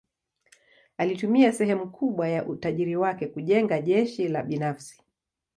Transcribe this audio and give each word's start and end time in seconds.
Alitumia 0.97 1.51
sehemu 1.53 1.87
kubwa 1.91 2.27
ya 2.29 2.45
utajiri 2.45 2.95
wake 2.95 3.27
kujenga 3.27 3.81
jeshi 3.81 4.27
la 4.27 4.43
binafsi. 4.43 5.03